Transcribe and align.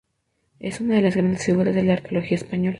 Es 0.59 0.79
una 0.81 0.95
de 0.95 1.03
las 1.03 1.15
grandes 1.15 1.45
figuras 1.45 1.75
de 1.75 1.83
la 1.83 1.93
arqueología 1.93 2.35
española. 2.35 2.69